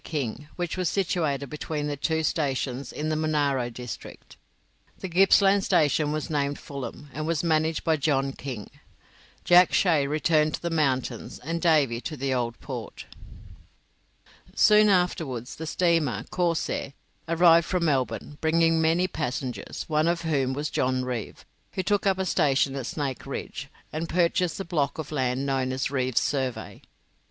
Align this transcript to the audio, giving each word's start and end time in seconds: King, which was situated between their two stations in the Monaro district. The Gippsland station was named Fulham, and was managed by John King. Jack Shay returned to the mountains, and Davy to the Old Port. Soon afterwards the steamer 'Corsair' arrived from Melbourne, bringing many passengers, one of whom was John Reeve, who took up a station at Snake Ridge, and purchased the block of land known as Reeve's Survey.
King, 0.03 0.47
which 0.55 0.77
was 0.77 0.89
situated 0.89 1.47
between 1.51 1.85
their 1.85 1.95
two 1.95 2.23
stations 2.23 2.91
in 2.91 3.09
the 3.09 3.15
Monaro 3.15 3.69
district. 3.69 4.35
The 4.97 5.07
Gippsland 5.07 5.63
station 5.63 6.11
was 6.11 6.27
named 6.27 6.57
Fulham, 6.57 7.11
and 7.13 7.27
was 7.27 7.43
managed 7.43 7.83
by 7.83 7.97
John 7.97 8.33
King. 8.33 8.71
Jack 9.43 9.71
Shay 9.73 10.07
returned 10.07 10.55
to 10.55 10.61
the 10.63 10.71
mountains, 10.71 11.37
and 11.37 11.61
Davy 11.61 12.01
to 12.01 12.17
the 12.17 12.33
Old 12.33 12.59
Port. 12.59 13.05
Soon 14.55 14.89
afterwards 14.89 15.57
the 15.57 15.67
steamer 15.67 16.23
'Corsair' 16.31 16.93
arrived 17.27 17.67
from 17.67 17.85
Melbourne, 17.85 18.39
bringing 18.41 18.81
many 18.81 19.07
passengers, 19.07 19.85
one 19.87 20.07
of 20.07 20.21
whom 20.23 20.53
was 20.53 20.71
John 20.71 21.05
Reeve, 21.05 21.45
who 21.73 21.83
took 21.83 22.07
up 22.07 22.17
a 22.17 22.25
station 22.25 22.75
at 22.75 22.87
Snake 22.87 23.27
Ridge, 23.27 23.67
and 23.93 24.09
purchased 24.09 24.57
the 24.57 24.65
block 24.65 24.97
of 24.97 25.11
land 25.11 25.45
known 25.45 25.71
as 25.71 25.91
Reeve's 25.91 26.19
Survey. 26.21 26.81